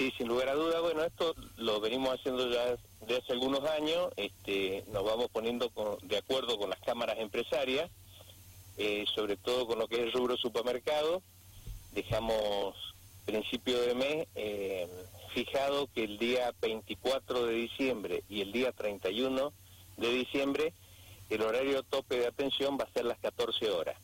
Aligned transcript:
Sí, 0.00 0.10
sin 0.16 0.28
lugar 0.28 0.48
a 0.48 0.54
duda, 0.54 0.80
bueno, 0.80 1.04
esto 1.04 1.34
lo 1.58 1.78
venimos 1.78 2.14
haciendo 2.14 2.48
ya 2.48 2.74
de 3.06 3.16
hace 3.18 3.34
algunos 3.34 3.62
años, 3.68 4.08
este, 4.16 4.82
nos 4.90 5.04
vamos 5.04 5.26
poniendo 5.30 5.70
de 6.04 6.16
acuerdo 6.16 6.58
con 6.58 6.70
las 6.70 6.80
cámaras 6.80 7.18
empresarias, 7.18 7.90
eh, 8.78 9.04
sobre 9.14 9.36
todo 9.36 9.66
con 9.66 9.78
lo 9.78 9.88
que 9.88 9.96
es 9.96 10.00
el 10.04 10.12
rubro 10.12 10.38
supermercado, 10.38 11.20
dejamos 11.92 12.94
principio 13.26 13.78
de 13.78 13.94
mes 13.94 14.28
eh, 14.36 14.88
fijado 15.34 15.86
que 15.94 16.04
el 16.04 16.16
día 16.16 16.50
24 16.62 17.44
de 17.44 17.52
diciembre 17.52 18.24
y 18.30 18.40
el 18.40 18.52
día 18.52 18.72
31 18.72 19.52
de 19.98 20.08
diciembre 20.14 20.72
el 21.28 21.42
horario 21.42 21.82
tope 21.82 22.20
de 22.20 22.26
atención 22.26 22.78
va 22.80 22.84
a 22.84 22.92
ser 22.94 23.04
las 23.04 23.18
14 23.18 23.70
horas. 23.70 23.98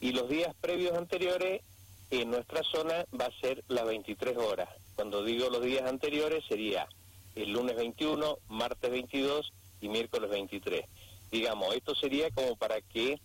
Y 0.00 0.10
los 0.10 0.28
días 0.28 0.52
previos 0.60 0.98
anteriores 0.98 1.62
en 2.10 2.32
nuestra 2.32 2.64
zona 2.64 3.06
va 3.18 3.26
a 3.26 3.40
ser 3.40 3.62
las 3.68 3.86
23 3.86 4.36
horas. 4.38 4.68
Cuando 4.94 5.24
digo 5.24 5.50
los 5.50 5.62
días 5.62 5.88
anteriores 5.88 6.44
sería 6.48 6.86
el 7.34 7.52
lunes 7.52 7.76
21, 7.76 8.38
martes 8.48 8.90
22 8.90 9.52
y 9.80 9.88
miércoles 9.88 10.30
23. 10.30 10.84
Digamos, 11.30 11.74
esto 11.74 11.94
sería 11.94 12.30
como 12.30 12.56
para 12.56 12.80
que 12.80 13.18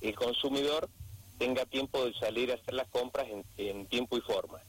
el 0.00 0.14
consumidor 0.14 0.88
tenga 1.38 1.64
tiempo 1.64 2.04
de 2.04 2.14
salir 2.14 2.52
a 2.52 2.54
hacer 2.54 2.74
las 2.74 2.88
compras 2.88 3.26
en, 3.56 3.86
tiempo 3.86 4.16
y 4.16 4.20
forma. 4.20 4.60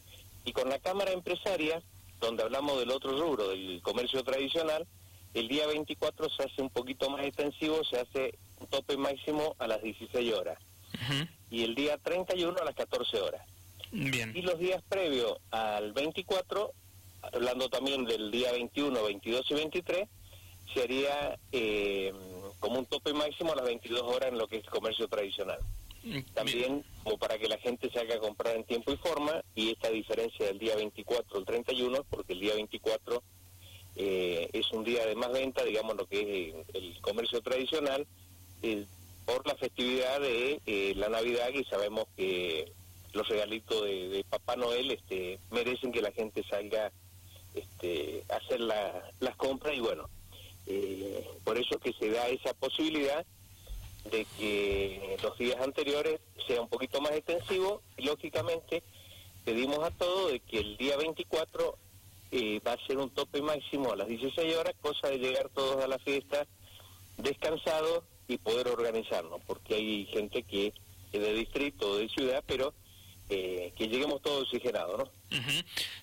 Y 0.46 0.52
con 0.54 0.70
la 0.70 0.80
Cámara 0.80 1.12
Empresaria, 1.12 1.82
donde 2.20 2.44
hablamos 2.44 2.80
del 2.80 2.92
otro 2.92 3.18
rubro, 3.20 3.50
del 3.50 3.82
comercio 3.84 4.24
tradicional, 4.24 4.88
el 5.34 5.48
día 5.48 5.68
24 5.68 6.30
se 6.30 6.44
hace 6.44 6.62
un 6.62 6.70
poquito 6.70 7.10
más 7.10 7.26
extensivo, 7.26 7.84
se 7.84 8.00
hace 8.00 8.38
un 8.60 8.68
tope 8.68 8.98
máximo 8.98 9.56
a 9.60 9.68
las 9.68 9.82
16 9.82 10.34
horas. 10.34 10.58
Y 11.50 11.64
el 11.64 11.76
día 11.76 11.98
31 11.98 12.58
a 12.60 12.66
las 12.66 12.76
14 12.76 13.20
horas. 13.20 13.46
Bien. 13.92 14.32
Y 14.36 14.42
los 14.42 14.58
días 14.58 14.82
previos 14.88 15.38
al 15.52 15.94
24, 15.94 16.72
hablando 17.34 17.70
también 17.70 18.06
del 18.06 18.32
día 18.32 18.52
21, 18.52 19.04
22 19.04 19.52
y 19.52 19.54
23, 19.54 20.08
sería 20.74 21.38
eh, 21.52 22.14
como 22.60 22.80
un 22.80 22.86
tope 22.86 23.14
máximo 23.14 23.52
a 23.52 23.56
las 23.56 23.66
22 23.66 24.02
horas 24.02 24.30
en 24.30 24.38
lo 24.38 24.48
que 24.48 24.58
es 24.58 24.66
comercio 24.66 25.08
tradicional. 25.08 25.60
Mm, 26.04 26.22
también 26.34 26.84
como 27.04 27.18
para 27.18 27.38
que 27.38 27.48
la 27.48 27.58
gente 27.58 27.90
se 27.92 28.00
haga 28.00 28.20
comprar 28.20 28.56
en 28.56 28.64
tiempo 28.64 28.92
y 28.92 28.98
forma 28.98 29.44
y 29.54 29.70
esta 29.72 29.90
diferencia 29.90 30.48
del 30.48 30.58
día 30.58 30.76
24 30.76 31.38
al 31.38 31.46
31 31.46 32.04
porque 32.10 32.34
el 32.34 32.40
día 32.40 32.56
24 32.56 33.22
eh, 33.98 34.50
es 34.52 34.72
un 34.72 34.84
día 34.84 35.06
de 35.06 35.14
más 35.14 35.32
venta 35.32 35.64
digamos 35.64 35.96
lo 35.96 36.08
que 36.08 36.50
es 36.50 36.56
el, 36.74 37.00
comercio 37.02 37.42
tradicional 37.42 38.08
por 39.26 39.46
la 39.46 39.56
festividad 39.56 40.20
de 40.22 40.60
eh, 40.66 40.94
la 40.96 41.10
Navidad 41.10 41.50
y 41.54 41.64
sabemos 41.66 42.06
que 42.18 42.72
los 43.14 43.28
regalitos 43.28 43.84
de, 43.84 44.26
Papá 44.30 44.56
Noel 44.56 44.92
este 44.92 45.40
merecen 45.52 45.92
que 45.92 46.02
la 46.02 46.12
gente 46.12 46.44
salga 46.44 46.92
este 47.54 48.24
hacer 48.30 48.62
las 48.62 49.36
compras 49.36 49.76
y 49.76 49.82
bueno 49.82 50.10
eh, 50.68 51.28
por 51.44 51.58
eso 51.58 51.80
que 51.80 51.92
se 51.94 52.10
da 52.10 52.28
esa 52.30 52.54
posibilidad 52.54 53.26
de 54.10 54.26
que 54.38 55.18
los 55.22 55.38
días 55.38 55.60
anteriores 55.62 56.20
sea 56.48 56.62
un 56.62 56.70
poquito 56.70 57.02
más 57.02 57.12
extensivo. 57.12 57.82
Y 57.98 58.04
lógicamente 58.04 58.84
pedimos 59.46 59.80
a 59.80 59.92
todos 59.92 60.32
de 60.32 60.40
que 60.40 60.60
el 60.60 60.78
día 60.78 60.98
24 60.98 61.78
eh, 62.32 62.62
va 62.66 62.74
a 62.74 62.88
ser 62.88 62.98
un 62.98 63.10
tope 63.10 63.42
máximo 63.42 63.92
a 63.92 63.96
las 63.96 64.08
16 64.08 64.56
horas, 64.56 64.74
cosa 64.82 65.10
de 65.10 65.20
llegar 65.20 65.50
todos 65.50 65.84
a 65.84 65.88
la 65.88 66.00
fiesta 66.00 66.48
descansados 67.18 68.04
y 68.28 68.38
poder 68.38 68.70
organizarnos, 68.70 69.42
porque 69.46 69.76
hay 69.76 70.06
gente 70.06 70.44
que 70.44 70.74
es 71.12 71.22
de 71.22 71.34
distrito 71.34 71.92
o 71.92 71.98
de 71.98 72.08
ciudad, 72.08 72.44
pero 72.48 72.74
eh, 73.34 73.74
que 73.78 73.88
lleguemos 73.88 74.22
todos 74.22 74.44
oxigenados, 74.44 75.00
¿no? 75.00 75.12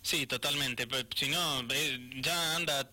Sí, 0.00 0.26
totalmente. 0.26 0.86
Pues, 0.86 1.04
si 1.14 1.28
no, 1.28 1.60
eh, 1.70 2.10
ya 2.22 2.56
anda 2.56 2.90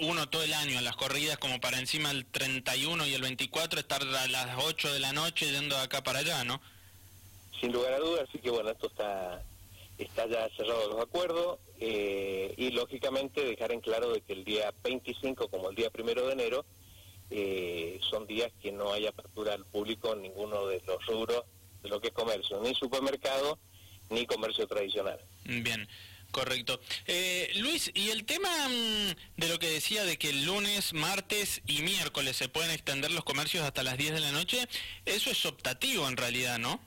uno 0.00 0.28
todo 0.28 0.42
el 0.42 0.52
año 0.52 0.78
a 0.78 0.82
las 0.82 0.94
corridas 0.94 1.38
como 1.38 1.58
para 1.58 1.78
encima 1.78 2.10
el 2.10 2.26
31 2.26 3.06
y 3.06 3.14
el 3.14 3.22
24 3.22 3.80
estar 3.80 4.02
a 4.02 4.28
las 4.28 4.58
8 4.62 4.92
de 4.92 5.00
la 5.00 5.14
noche 5.14 5.50
yendo 5.50 5.74
de 5.74 5.82
acá 5.82 6.02
para 6.02 6.18
allá, 6.18 6.44
¿no? 6.44 6.60
Sin 7.58 7.72
lugar 7.72 7.94
a 7.94 7.98
dudas, 7.98 8.28
así 8.28 8.38
que 8.38 8.50
bueno, 8.50 8.68
esto 8.68 8.88
está 8.88 9.42
está 9.96 10.26
ya 10.26 10.48
cerrado 10.56 10.90
los 10.90 11.02
acuerdos 11.02 11.58
eh, 11.80 12.54
y 12.56 12.70
lógicamente 12.70 13.42
dejar 13.42 13.72
en 13.72 13.80
claro 13.80 14.12
de 14.12 14.20
que 14.20 14.34
el 14.34 14.44
día 14.44 14.72
25 14.84 15.48
como 15.48 15.70
el 15.70 15.76
día 15.76 15.90
primero 15.90 16.26
de 16.26 16.34
enero 16.34 16.64
eh, 17.30 17.98
son 18.02 18.26
días 18.26 18.52
que 18.62 18.70
no 18.70 18.92
hay 18.92 19.06
apertura 19.06 19.54
al 19.54 19.64
público 19.64 20.12
en 20.12 20.22
ninguno 20.22 20.66
de 20.66 20.80
los 20.86 21.04
rubros 21.06 21.44
de 21.82 21.88
lo 21.88 22.00
que 22.00 22.08
es 22.08 22.14
comercio, 22.14 22.60
ni 22.60 22.74
supermercado 22.74 23.58
ni 24.10 24.26
comercio 24.26 24.66
tradicional. 24.66 25.18
Bien. 25.44 25.88
Correcto. 26.30 26.78
Eh, 27.06 27.50
Luis, 27.56 27.90
y 27.94 28.10
el 28.10 28.24
tema 28.26 28.50
mm, 28.68 29.40
de 29.40 29.48
lo 29.48 29.58
que 29.58 29.70
decía 29.70 30.04
de 30.04 30.18
que 30.18 30.28
el 30.28 30.44
lunes, 30.44 30.92
martes 30.92 31.62
y 31.66 31.80
miércoles 31.80 32.36
se 32.36 32.50
pueden 32.50 32.70
extender 32.70 33.10
los 33.10 33.24
comercios 33.24 33.64
hasta 33.64 33.82
las 33.82 33.96
10 33.96 34.12
de 34.12 34.20
la 34.20 34.32
noche, 34.32 34.68
eso 35.06 35.30
es 35.30 35.46
optativo 35.46 36.06
en 36.06 36.18
realidad, 36.18 36.58
¿no? 36.58 36.80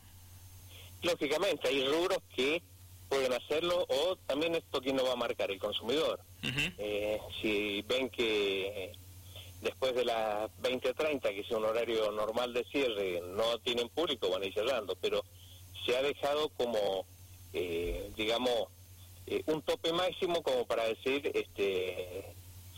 Lógicamente, 1.02 1.68
hay 1.68 1.84
rubros 1.88 2.20
que 2.36 2.62
pueden 3.10 3.34
hacerlo 3.34 3.86
o 3.90 4.16
también 4.28 4.56
esto 4.56 4.80
quién 4.80 4.98
lo 4.98 5.06
va 5.06 5.14
a 5.14 5.18
marcar, 5.18 5.50
el 5.50 5.60
consumidor. 5.60 6.20
Eh, 6.78 7.20
si 7.42 7.82
ven 7.88 8.10
que 8.10 8.94
después 9.62 9.94
de 9.96 10.06
las 10.06 10.50
20.30, 10.62 11.22
que 11.22 11.42
es 11.42 11.52
un 11.52 11.66
horario 11.66 12.12
normal 12.12 12.54
de 12.54 12.64
cierre, 12.66 13.22
no 13.22 13.60
tienen 13.60 13.90
público, 13.90 14.30
van 14.30 14.44
a 14.44 14.46
ir 14.46 14.54
cerrando, 14.54 14.96
pero 14.96 15.24
se 15.86 15.98
ha 15.98 16.02
dejado 16.02 16.50
como, 16.50 17.06
eh, 17.54 18.12
digamos, 18.16 18.68
eh, 19.28 19.44
un 19.48 19.62
tope 19.62 19.94
máximo 19.94 20.42
como 20.44 20.66
para 20.66 20.86
decir 20.86 21.32
este 21.34 22.26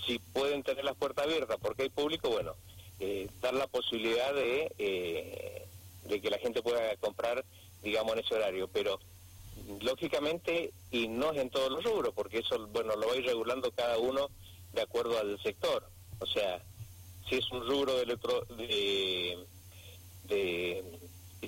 si 0.06 0.20
pueden 0.20 0.64
tener 0.64 0.84
las 0.84 0.96
puertas 0.96 1.26
abiertas 1.26 1.58
porque 1.62 1.84
hay 1.84 1.90
público, 1.90 2.30
bueno, 2.30 2.54
eh, 3.00 3.30
dar 3.42 3.54
la 3.54 3.68
posibilidad 3.68 4.34
de, 4.34 4.72
eh, 4.78 5.66
de 6.06 6.22
que 6.22 6.30
la 6.30 6.38
gente 6.38 6.62
pueda 6.62 6.96
comprar, 6.98 7.44
digamos, 7.82 8.14
en 8.14 8.20
ese 8.20 8.36
horario, 8.36 8.68
pero 8.68 9.00
lógicamente, 9.82 10.72
y 10.92 11.08
no 11.08 11.32
es 11.32 11.40
en 11.40 11.50
todos 11.50 11.72
los 11.72 11.84
rubros, 11.84 12.14
porque 12.14 12.40
eso, 12.40 12.68
bueno, 12.68 12.96
lo 12.96 13.08
va 13.08 13.14
a 13.14 13.18
ir 13.18 13.26
regulando 13.26 13.72
cada 13.72 13.98
uno 13.98 14.30
de 14.74 14.82
acuerdo 14.82 15.18
al 15.18 15.42
sector. 15.42 15.88
O 16.20 16.26
sea, 16.26 16.62
si 17.30 17.36
es 17.36 17.52
un 17.52 17.68
rubro 17.68 17.96
de, 17.96 18.04
electro, 18.04 18.42
de, 18.58 19.38
de 20.26 20.84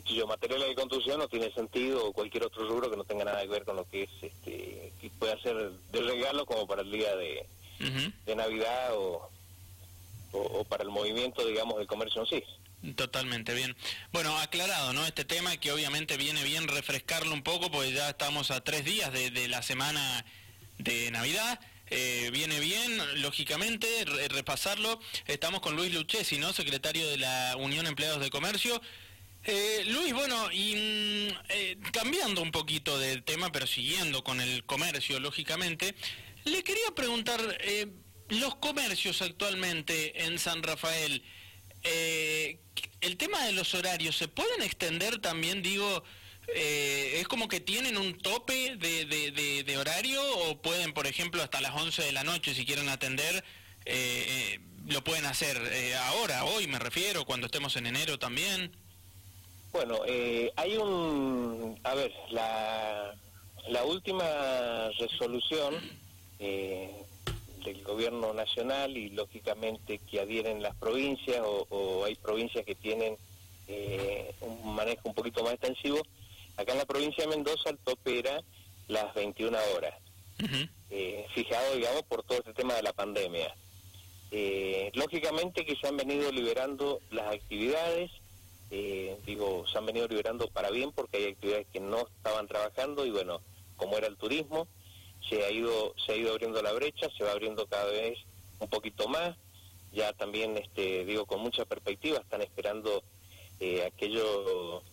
yo 0.04 0.28
materiales 0.28 0.70
de 0.70 0.76
construcción 0.76 1.20
no 1.20 1.28
tiene 1.28 1.52
sentido 1.52 2.06
o 2.06 2.14
cualquier 2.14 2.44
otro 2.44 2.68
rubro 2.68 2.90
que 2.90 2.98
no 2.98 3.04
tenga 3.04 3.26
nada 3.26 3.42
que 3.42 3.48
ver 3.48 3.64
con 3.64 3.76
lo 3.76 3.88
que 3.90 4.04
es 4.04 4.10
este 4.22 4.94
que 5.00 5.10
pueda 5.20 5.40
ser 5.42 5.72
de 5.72 6.02
regalo 6.02 6.46
como 6.46 6.68
para 6.68 6.82
el 6.82 6.92
día 6.92 7.16
de, 7.16 7.46
de 8.26 8.36
Navidad 8.36 8.96
o, 8.96 9.30
o, 10.32 10.64
para 10.66 10.84
el 10.84 10.90
movimiento 10.90 11.46
digamos 11.46 11.78
del 11.78 11.88
comercio 11.88 12.22
en 12.22 12.28
sí 12.28 12.44
Totalmente 12.96 13.56
bien. 13.56 13.76
Bueno, 14.12 14.38
aclarado, 14.38 14.94
¿no? 14.94 15.08
Este 15.08 15.26
tema 15.26 15.58
que 15.58 15.72
obviamente 15.72 16.18
viene 16.18 16.44
bien 16.44 16.68
refrescarlo 16.68 17.34
un 17.34 17.42
poco, 17.42 17.72
porque 17.72 17.92
ya 17.92 18.10
estamos 18.10 18.52
a 18.52 18.64
tres 18.64 18.86
días 18.86 19.12
de, 19.12 19.32
de 19.32 19.48
la 19.48 19.64
semana 19.64 20.24
de 20.78 21.10
Navidad. 21.10 21.60
Eh, 21.88 22.30
viene 22.32 22.60
bien, 22.60 23.22
lógicamente, 23.22 23.88
repasarlo. 24.30 25.00
Estamos 25.28 25.62
con 25.62 25.76
Luis 25.76 25.94
Luchesi, 25.94 26.38
¿no? 26.38 26.52
Secretario 26.52 27.08
de 27.08 27.18
la 27.18 27.56
Unión 27.58 27.86
Empleados 27.86 28.20
de 28.20 28.30
Comercio. 28.30 28.82
Eh, 29.48 29.84
Luis, 29.86 30.12
bueno, 30.12 30.52
y 30.52 30.74
mm, 30.76 31.38
eh, 31.50 31.78
cambiando 31.92 32.42
un 32.42 32.52
poquito 32.52 32.98
del 32.98 33.24
tema, 33.24 33.52
pero 33.52 33.68
siguiendo 33.68 34.24
con 34.24 34.42
el 34.42 34.66
comercio, 34.66 35.20
lógicamente, 35.20 35.94
le 36.46 36.64
quería 36.64 36.96
preguntar, 36.96 37.40
eh, 37.62 37.88
los 38.30 38.56
comercios 38.56 39.22
actualmente 39.22 40.26
en 40.26 40.40
San 40.40 40.64
Rafael, 40.64 41.24
el 43.02 43.18
tema 43.18 43.46
de 43.46 43.52
los 43.52 43.76
horarios, 43.76 44.18
¿se 44.18 44.28
pueden 44.28 44.64
extender 44.64 45.20
también, 45.20 45.62
digo, 45.62 46.04
es 46.48 47.28
como 47.28 47.48
que 47.48 47.60
tienen 47.60 47.96
un 47.98 48.18
tope 48.18 48.76
de, 48.76 49.06
de, 49.06 49.64
de, 49.64 49.78
horario 49.78 50.20
o 50.40 50.60
pueden, 50.60 50.94
por 50.94 51.06
ejemplo, 51.06 51.44
hasta 51.44 51.62
las 51.62 51.76
11 51.76 52.02
de 52.02 52.12
la 52.12 52.24
noche, 52.24 52.56
si 52.56 52.66
quieren 52.66 52.90
atender, 52.90 53.44
lo 54.88 55.03
pueden 55.03 55.28
hacer 55.28 55.62
ahora, 56.06 56.46
hoy 56.46 56.66
me 56.66 56.80
refiero, 56.80 57.24
cuando 57.26 57.46
estemos 57.46 57.76
en 57.76 57.86
enero 57.86 58.18
también? 58.18 58.72
Bueno, 59.76 60.00
eh, 60.08 60.54
hay 60.56 60.78
un... 60.78 61.78
A 61.84 61.96
ver, 61.96 62.10
la, 62.30 63.14
la 63.68 63.84
última 63.84 64.24
resolución 64.98 65.76
eh, 66.40 67.04
del 67.66 67.84
gobierno 67.84 68.34
nacional 68.34 68.96
y 68.96 69.10
lógicamente 69.10 70.00
que 70.10 70.22
adhieren 70.22 70.64
las 70.64 70.78
provincias 70.78 71.42
o, 71.44 72.06
hay 72.06 72.16
provincias 72.16 72.66
que 72.66 72.76
tienen 72.76 73.18
eh, 73.68 74.34
un 74.40 74.76
manejo 74.76 75.10
un 75.10 75.14
poquito 75.14 75.44
más 75.44 75.56
extensivo. 75.56 76.00
Acá 76.56 76.72
en 76.72 76.78
la 76.78 76.86
provincia 76.86 77.26
de 77.26 77.36
Mendoza 77.36 77.70
el 77.70 77.78
tope 77.80 78.20
era 78.20 78.42
las 78.88 79.14
21 79.14 79.58
horas, 79.76 79.94
fijado, 81.34 81.76
digamos, 81.76 82.04
por 82.04 82.24
todo 82.24 82.38
este 82.38 82.54
tema 82.54 82.76
de 82.76 82.84
la 82.84 82.94
pandemia. 82.94 83.54
lógicamente 84.94 85.66
que 85.66 85.76
se 85.76 85.88
han 85.88 85.98
venido 85.98 86.32
liberando 86.32 87.02
las 87.12 87.34
actividades, 87.36 88.10
eh, 88.78 89.18
digo, 89.26 89.66
se 89.68 89.78
han 89.78 89.86
venido 89.86 90.06
liberando 90.06 90.50
para 90.50 90.70
bien 90.70 90.92
porque 90.92 91.18
hay 91.18 91.26
actividades 91.28 91.66
que 91.72 91.80
no 91.80 92.08
estaban 92.18 92.46
trabajando 92.46 93.06
y 93.06 93.10
bueno, 93.10 93.40
como 93.78 93.98
era 93.98 94.08
el 94.08 94.18
turismo, 94.18 94.68
se 95.30 95.46
ha 95.46 95.50
ido 95.50 95.94
se 96.06 96.12
ha 96.12 96.16
ido 96.18 96.32
abriendo 96.32 96.62
la 96.62 96.74
brecha, 96.74 97.08
se 97.18 97.24
va 97.24 97.32
abriendo 97.32 97.68
cada 97.68 97.86
vez 97.86 98.20
un 98.60 98.68
poquito 98.68 99.08
más. 99.08 99.38
Ya 99.94 100.12
también 100.12 100.58
este 100.58 101.06
digo 101.06 101.26
con 101.26 101.40
mucha 101.40 101.64
perspectiva 101.64 102.20
están 102.20 102.42
esperando 102.42 103.02
eh, 103.62 103.86
aquellos 103.86 104.84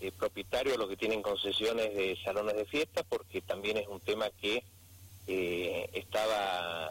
eh, 0.00 0.10
propietarios 0.10 0.78
los 0.78 0.88
que 0.88 0.96
tienen 0.96 1.20
concesiones 1.20 1.94
de 1.94 2.16
salones 2.24 2.56
de 2.56 2.64
fiesta 2.64 3.02
porque 3.02 3.42
también 3.42 3.76
es 3.76 3.88
un 3.88 4.00
tema 4.00 4.30
que 4.40 4.64
eh, 5.26 5.90
estaba 5.92 6.88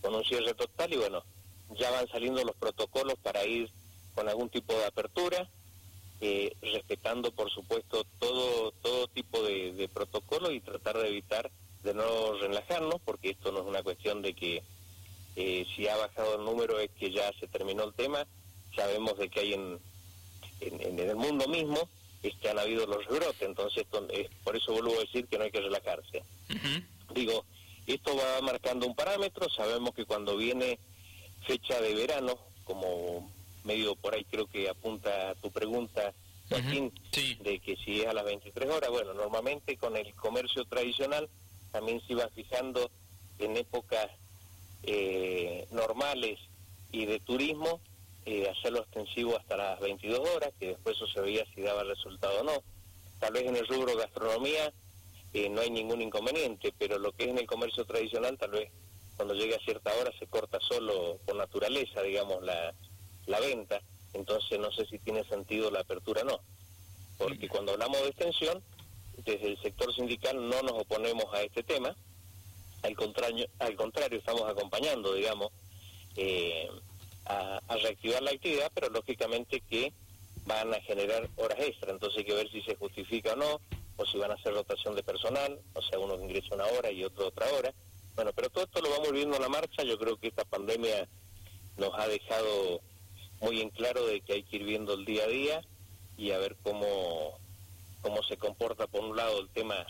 con 0.00 0.14
un 0.14 0.24
cierre 0.24 0.54
total 0.54 0.92
y 0.92 0.98
bueno, 0.98 1.24
ya 1.70 1.90
van 1.90 2.06
saliendo 2.06 2.44
los 2.44 2.54
protocolos 2.54 3.16
para 3.24 3.44
ir 3.44 3.68
con 4.14 4.28
algún 4.28 4.48
tipo 4.48 4.72
de 4.74 4.86
apertura, 4.86 5.48
eh, 6.26 6.56
respetando 6.62 7.32
por 7.32 7.50
supuesto 7.50 8.06
todo 8.18 8.72
todo 8.80 9.08
tipo 9.08 9.42
de, 9.42 9.74
de 9.74 9.88
protocolo 9.88 10.50
y 10.50 10.60
tratar 10.60 10.96
de 10.96 11.08
evitar 11.08 11.50
de 11.82 11.92
no 11.92 12.32
relajarnos, 12.40 12.98
porque 13.04 13.30
esto 13.30 13.52
no 13.52 13.60
es 13.60 13.66
una 13.66 13.82
cuestión 13.82 14.22
de 14.22 14.32
que 14.32 14.62
eh, 15.36 15.66
si 15.76 15.86
ha 15.86 15.96
bajado 15.96 16.36
el 16.36 16.44
número 16.46 16.80
es 16.80 16.90
que 16.92 17.10
ya 17.10 17.30
se 17.38 17.46
terminó 17.46 17.84
el 17.84 17.92
tema, 17.92 18.26
sabemos 18.74 19.18
de 19.18 19.28
que 19.28 19.40
hay 19.40 19.52
en, 19.52 19.78
en, 20.60 20.98
el 20.98 21.14
mundo 21.14 21.46
mismo 21.46 21.90
este, 22.22 22.48
han 22.48 22.58
habido 22.58 22.86
los 22.86 23.04
rebrotes, 23.04 23.42
entonces 23.42 23.84
por 24.44 24.56
eso 24.56 24.72
vuelvo 24.72 24.96
a 24.96 25.00
decir 25.00 25.26
que 25.26 25.36
no 25.36 25.44
hay 25.44 25.50
que 25.50 25.60
relajarse. 25.60 26.22
Digo, 27.14 27.44
esto 27.86 28.16
va 28.16 28.40
marcando 28.40 28.86
un 28.86 28.94
parámetro, 28.94 29.50
sabemos 29.50 29.94
que 29.94 30.06
cuando 30.06 30.38
viene 30.38 30.78
fecha 31.46 31.78
de 31.82 31.94
verano, 31.94 32.38
como 32.64 33.30
medio 33.64 33.96
por 33.96 34.14
ahí 34.14 34.24
creo 34.24 34.46
que 34.46 34.68
apunta 34.68 35.30
a 35.30 35.34
tu 35.34 35.50
pregunta, 35.50 36.12
Joaquín, 36.48 36.92
de 37.40 37.58
que 37.58 37.76
si 37.76 38.02
es 38.02 38.06
a 38.06 38.12
las 38.12 38.24
23 38.24 38.70
horas, 38.70 38.90
bueno, 38.90 39.14
normalmente 39.14 39.76
con 39.76 39.96
el 39.96 40.14
comercio 40.14 40.64
tradicional 40.66 41.28
también 41.72 42.00
se 42.06 42.12
iba 42.12 42.28
fijando 42.28 42.90
en 43.38 43.56
épocas 43.56 44.08
eh, 44.84 45.66
normales 45.72 46.38
y 46.92 47.06
de 47.06 47.18
turismo, 47.20 47.80
eh, 48.26 48.48
hacerlo 48.48 48.80
extensivo 48.80 49.36
hasta 49.36 49.56
las 49.56 49.80
22 49.80 50.20
horas, 50.20 50.50
que 50.58 50.68
después 50.68 50.96
eso 50.96 51.06
se 51.06 51.20
veía 51.20 51.44
si 51.54 51.62
daba 51.62 51.82
resultado 51.82 52.40
o 52.40 52.44
no. 52.44 52.62
Tal 53.18 53.32
vez 53.32 53.46
en 53.46 53.56
el 53.56 53.66
rubro 53.66 53.96
gastronomía 53.96 54.72
eh, 55.32 55.48
no 55.48 55.62
hay 55.62 55.70
ningún 55.70 56.02
inconveniente, 56.02 56.72
pero 56.78 56.98
lo 56.98 57.12
que 57.12 57.24
es 57.24 57.30
en 57.30 57.38
el 57.38 57.46
comercio 57.46 57.84
tradicional, 57.84 58.38
tal 58.38 58.50
vez 58.52 58.70
cuando 59.16 59.34
llegue 59.34 59.56
a 59.56 59.60
cierta 59.60 59.92
hora 59.94 60.12
se 60.18 60.26
corta 60.26 60.58
solo 60.60 61.18
por 61.24 61.36
naturaleza, 61.36 62.02
digamos, 62.02 62.42
la, 62.42 62.74
la 63.26 63.40
venta, 63.40 63.80
entonces 64.12 64.58
no 64.58 64.70
sé 64.72 64.86
si 64.86 64.98
tiene 64.98 65.24
sentido 65.24 65.70
la 65.70 65.80
apertura 65.80 66.22
o 66.22 66.24
no. 66.24 66.40
Porque 67.18 67.48
cuando 67.48 67.72
hablamos 67.72 68.00
de 68.02 68.08
extensión, 68.08 68.62
desde 69.24 69.48
el 69.48 69.62
sector 69.62 69.94
sindical 69.94 70.48
no 70.48 70.62
nos 70.62 70.72
oponemos 70.72 71.26
a 71.32 71.42
este 71.42 71.62
tema, 71.62 71.94
al 72.82 72.96
contrario, 72.96 73.46
al 73.58 73.76
contrario 73.76 74.18
estamos 74.18 74.42
acompañando, 74.42 75.14
digamos, 75.14 75.50
eh, 76.16 76.68
a, 77.26 77.60
a, 77.66 77.76
reactivar 77.76 78.22
la 78.22 78.32
actividad, 78.32 78.70
pero 78.74 78.90
lógicamente 78.90 79.60
que 79.62 79.92
van 80.44 80.74
a 80.74 80.80
generar 80.80 81.28
horas 81.36 81.58
extra, 81.60 81.90
entonces 81.92 82.18
hay 82.18 82.24
que 82.24 82.34
ver 82.34 82.50
si 82.50 82.60
se 82.62 82.76
justifica 82.76 83.32
o 83.32 83.36
no, 83.36 83.60
o 83.96 84.06
si 84.06 84.18
van 84.18 84.30
a 84.30 84.34
hacer 84.34 84.52
rotación 84.52 84.94
de 84.94 85.02
personal, 85.02 85.58
o 85.72 85.82
sea, 85.82 85.98
uno 85.98 86.14
ingresa 86.20 86.54
una 86.54 86.66
hora 86.66 86.90
y 86.90 87.04
otro 87.04 87.28
otra 87.28 87.46
hora. 87.52 87.72
Bueno, 88.14 88.32
pero 88.34 88.50
todo 88.50 88.64
esto 88.64 88.80
lo 88.80 88.90
vamos 88.90 89.12
viendo 89.12 89.36
en 89.36 89.42
la 89.42 89.48
marcha, 89.48 89.82
yo 89.82 89.98
creo 89.98 90.16
que 90.16 90.28
esta 90.28 90.44
pandemia 90.44 91.08
nos 91.76 91.90
ha 91.94 92.06
dejado 92.06 92.80
muy 93.44 93.60
en 93.60 93.70
claro 93.70 94.06
de 94.06 94.20
que 94.20 94.34
hay 94.34 94.42
que 94.42 94.56
ir 94.56 94.64
viendo 94.64 94.94
el 94.94 95.04
día 95.04 95.24
a 95.24 95.28
día 95.28 95.60
y 96.16 96.30
a 96.30 96.38
ver 96.38 96.56
cómo, 96.62 97.38
cómo 98.00 98.22
se 98.22 98.36
comporta 98.36 98.86
por 98.86 99.04
un 99.04 99.16
lado 99.16 99.40
el 99.40 99.48
tema 99.50 99.86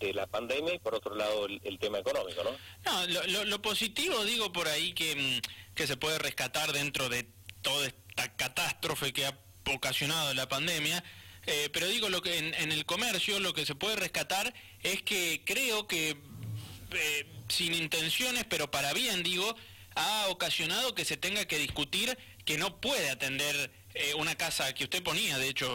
de 0.00 0.14
la 0.14 0.26
pandemia 0.26 0.74
y 0.74 0.78
por 0.78 0.94
otro 0.94 1.14
lado 1.14 1.46
el, 1.46 1.78
tema 1.78 1.98
económico, 1.98 2.42
¿no? 2.44 2.50
No, 2.84 3.44
lo, 3.44 3.62
positivo 3.62 4.24
digo 4.24 4.52
por 4.52 4.68
ahí 4.68 4.92
que, 4.92 5.14
mm, 5.16 5.74
que 5.74 5.86
se 5.86 5.96
puede 5.96 6.18
rescatar 6.18 6.72
dentro 6.72 7.08
de 7.08 7.26
toda 7.62 7.86
esta 7.86 8.34
catástrofe 8.36 9.12
que 9.12 9.26
ha 9.26 9.38
ocasionado 9.66 10.32
la 10.34 10.48
pandemia 10.48 11.02
eh, 11.50 11.70
pero 11.72 11.86
digo, 11.86 12.10
lo 12.10 12.20
que 12.20 12.36
en, 12.36 12.72
el 12.72 12.84
comercio 12.84 13.40
lo 13.40 13.54
que 13.54 13.64
se 13.64 13.74
puede 13.74 13.96
rescatar 13.96 14.52
es 14.82 15.02
que 15.02 15.40
creo 15.46 15.86
que, 15.86 16.10
eh, 16.10 17.26
sin 17.48 17.72
intenciones, 17.72 18.44
pero 18.44 18.70
para 18.70 18.92
bien 18.92 19.22
digo, 19.22 19.56
ha 19.98 20.28
ocasionado 20.28 20.94
que 20.94 21.04
se 21.04 21.16
tenga 21.16 21.44
que 21.46 21.58
discutir 21.58 22.16
que 22.44 22.56
no 22.56 22.80
puede 22.80 23.10
atender 23.10 23.70
eh, 23.94 24.14
una 24.14 24.36
casa 24.36 24.72
que 24.72 24.84
usted 24.84 25.02
ponía, 25.02 25.38
de 25.38 25.48
hecho, 25.48 25.74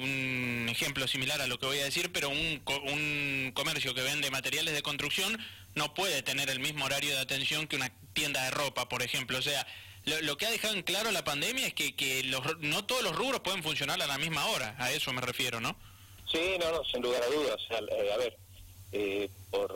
un 0.00 0.68
ejemplo 0.70 1.08
similar 1.08 1.40
a 1.40 1.46
lo 1.46 1.58
que 1.58 1.66
voy 1.66 1.78
a 1.80 1.84
decir, 1.84 2.12
pero 2.12 2.28
un, 2.28 2.62
un 2.66 3.52
comercio 3.54 3.92
que 3.92 4.02
vende 4.02 4.30
materiales 4.30 4.74
de 4.74 4.82
construcción 4.82 5.38
no 5.74 5.92
puede 5.94 6.22
tener 6.22 6.48
el 6.48 6.60
mismo 6.60 6.84
horario 6.84 7.10
de 7.14 7.20
atención 7.20 7.66
que 7.66 7.76
una 7.76 7.92
tienda 8.12 8.44
de 8.44 8.52
ropa, 8.52 8.88
por 8.88 9.02
ejemplo. 9.02 9.38
O 9.38 9.42
sea, 9.42 9.66
lo, 10.04 10.36
que 10.36 10.46
ha 10.46 10.50
dejado 10.50 10.74
en 10.74 10.82
claro 10.82 11.10
la 11.10 11.24
pandemia 11.24 11.66
es 11.66 11.74
que, 11.74 11.96
que 11.96 12.22
los, 12.24 12.58
no 12.60 12.84
todos 12.84 13.02
los 13.02 13.16
rubros 13.16 13.40
pueden 13.40 13.64
funcionar 13.64 14.00
a 14.00 14.06
la 14.06 14.18
misma 14.18 14.46
hora, 14.46 14.76
a 14.78 14.92
eso 14.92 15.12
me 15.12 15.20
refiero, 15.20 15.60
¿no? 15.60 15.76
Sí, 16.30 16.56
no, 16.60 16.70
no, 16.70 16.84
sin 16.84 17.02
lugar 17.02 17.22
a 17.22 17.26
dudas. 17.26 17.60
Eh, 17.70 18.12
a 18.12 18.16
ver, 18.16 18.36
eh, 18.92 19.28
por, 19.50 19.68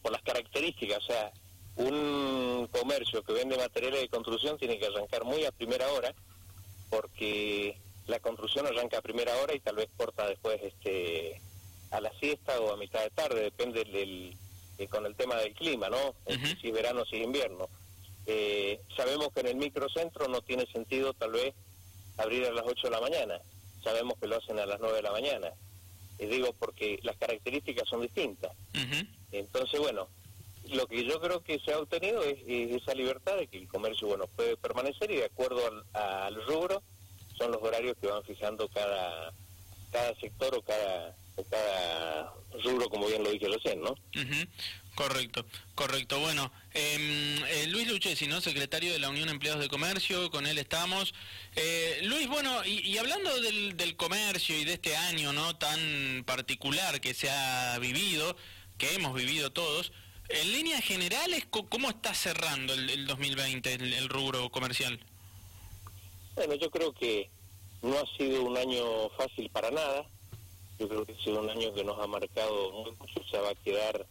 por 0.00 0.12
las 0.12 0.22
características, 0.22 0.98
o 0.98 1.06
sea, 1.06 1.32
un 1.76 2.68
comercio 2.70 3.22
que 3.22 3.32
vende 3.32 3.56
materiales 3.56 4.00
de 4.02 4.08
construcción 4.08 4.58
tiene 4.58 4.78
que 4.78 4.86
arrancar 4.86 5.24
muy 5.24 5.44
a 5.44 5.52
primera 5.52 5.90
hora, 5.92 6.14
porque 6.90 7.76
la 8.06 8.20
construcción 8.20 8.66
arranca 8.66 8.98
a 8.98 9.02
primera 9.02 9.34
hora 9.38 9.54
y 9.54 9.60
tal 9.60 9.76
vez 9.76 9.88
corta 9.96 10.26
después 10.26 10.60
este 10.62 11.40
a 11.90 12.00
la 12.00 12.12
siesta 12.18 12.58
o 12.58 12.72
a 12.72 12.76
mitad 12.76 13.02
de 13.02 13.10
tarde, 13.10 13.42
depende 13.42 13.84
del, 13.84 14.34
eh, 14.78 14.88
con 14.88 15.04
el 15.04 15.14
tema 15.14 15.36
del 15.36 15.52
clima, 15.52 15.90
¿no? 15.90 16.14
Si 16.60 16.68
es 16.68 16.72
verano, 16.72 17.04
si 17.04 17.16
es 17.16 17.24
invierno. 17.24 17.68
Eh, 18.24 18.80
sabemos 18.96 19.28
que 19.32 19.40
en 19.40 19.48
el 19.48 19.56
microcentro 19.56 20.26
no 20.28 20.40
tiene 20.40 20.64
sentido 20.66 21.12
tal 21.12 21.32
vez 21.32 21.54
abrir 22.16 22.46
a 22.46 22.52
las 22.52 22.64
8 22.66 22.86
de 22.86 22.90
la 22.90 23.00
mañana, 23.00 23.38
sabemos 23.82 24.18
que 24.18 24.26
lo 24.26 24.36
hacen 24.36 24.58
a 24.58 24.66
las 24.66 24.80
9 24.80 24.96
de 24.96 25.02
la 25.02 25.12
mañana, 25.12 25.50
y 26.18 26.26
digo 26.26 26.54
porque 26.58 26.98
las 27.02 27.16
características 27.16 27.88
son 27.88 28.00
distintas. 28.00 28.52
Entonces, 29.32 29.80
bueno, 29.80 30.08
lo 30.72 30.86
que 30.86 31.04
yo 31.04 31.20
creo 31.20 31.42
que 31.42 31.58
se 31.60 31.72
ha 31.72 31.78
obtenido 31.78 32.22
es, 32.24 32.38
esa 32.46 32.94
libertad 32.94 33.36
de 33.36 33.46
que 33.46 33.58
el 33.58 33.68
comercio, 33.68 34.08
bueno, 34.08 34.26
puede 34.36 34.56
permanecer 34.56 35.10
y 35.10 35.16
de 35.16 35.26
acuerdo 35.26 35.60
al, 35.92 36.34
rubro 36.46 36.82
son 37.36 37.52
los 37.52 37.62
horarios 37.62 37.96
que 38.00 38.06
van 38.06 38.22
fijando 38.24 38.68
cada, 38.68 39.32
cada 39.90 40.14
sector 40.16 40.54
o 40.54 40.62
cada, 40.62 41.16
o 41.36 41.44
cada 41.44 42.32
rubro, 42.62 42.88
como 42.88 43.06
bien 43.06 43.24
lo 43.24 43.30
dije 43.30 43.48
recién, 43.48 43.80
¿no? 43.80 43.94
Correcto, 44.94 45.46
correcto. 45.74 46.20
Bueno, 46.20 46.52
em, 46.74 47.42
eh, 47.44 47.66
Luis 47.68 47.88
Luchesi, 47.88 48.26
¿no? 48.26 48.42
Secretario 48.42 48.92
de 48.92 48.98
la 48.98 49.08
Unión 49.08 49.26
de 49.26 49.32
Empleados 49.32 49.62
de 49.62 49.68
Comercio, 49.68 50.30
con 50.30 50.46
él 50.46 50.58
estamos. 50.58 51.14
Eh, 51.56 52.00
Luis, 52.02 52.28
bueno, 52.28 52.62
y, 52.66 52.98
hablando 52.98 53.40
del, 53.40 53.76
del, 53.76 53.96
comercio 53.96 54.56
y 54.58 54.66
de 54.66 54.74
este 54.74 54.94
año, 54.94 55.32
¿no? 55.32 55.56
Tan 55.56 56.24
particular 56.26 57.00
que 57.00 57.14
se 57.14 57.30
ha 57.30 57.78
vivido, 57.78 58.36
que 58.76 58.94
hemos 58.94 59.14
vivido 59.14 59.50
todos, 59.50 59.92
en 60.32 60.52
líneas 60.52 60.82
generales, 60.82 61.46
¿cómo 61.50 61.90
está 61.90 62.14
cerrando 62.14 62.74
el, 62.74 63.06
2020 63.06 63.74
el, 63.74 64.08
rubro 64.08 64.50
comercial? 64.50 64.98
Bueno, 66.34 66.54
yo 66.54 66.70
creo 66.70 66.92
que 66.92 67.28
no 67.82 67.98
ha 67.98 68.16
sido 68.16 68.42
un 68.42 68.56
año 68.56 69.10
fácil 69.10 69.50
para 69.50 69.70
nada. 69.70 70.06
Yo 70.78 70.88
creo 70.88 71.04
que 71.04 71.12
ha 71.12 71.24
sido 71.24 71.40
un 71.40 71.50
año 71.50 71.72
que 71.74 71.84
nos 71.84 71.98
ha 72.00 72.06
marcado 72.06 72.72
mucho, 72.72 73.22
se 73.30 73.38
va 73.38 73.50
a 73.50 73.54
quedar 73.54 74.06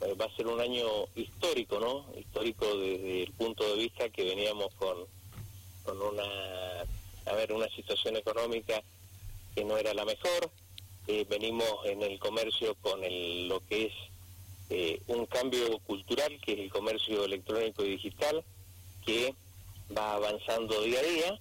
eh, 0.00 0.14
va 0.14 0.26
a 0.26 0.36
ser 0.36 0.46
un 0.46 0.60
año 0.60 0.86
histórico, 1.16 1.80
¿no? 1.80 2.06
Histórico 2.16 2.66
desde 2.78 3.24
el 3.24 3.32
punto 3.32 3.68
de 3.68 3.82
vista 3.82 4.08
que 4.10 4.24
veníamos 4.24 4.72
con, 4.74 4.96
con 5.82 6.00
una, 6.00 6.22
a 7.26 7.32
ver, 7.34 7.52
una 7.52 7.68
situación 7.70 8.16
económica 8.16 8.80
que 9.54 9.64
no 9.64 9.76
era 9.76 9.92
la 9.94 10.04
mejor. 10.04 10.50
Eh, 11.08 11.26
venimos 11.28 11.84
en 11.84 12.02
el 12.02 12.18
comercio 12.20 12.76
con 12.76 13.02
el, 13.02 13.48
lo 13.48 13.60
que 13.66 13.86
es 13.86 13.92
eh, 14.70 15.00
un 15.06 15.26
cambio 15.26 15.78
cultural, 15.80 16.38
que 16.40 16.52
es 16.52 16.58
el 16.60 16.70
comercio 16.70 17.24
electrónico 17.24 17.84
y 17.84 17.90
digital, 17.90 18.44
que 19.04 19.34
va 19.96 20.14
avanzando 20.14 20.82
día 20.82 21.00
a 21.00 21.02
día. 21.02 21.40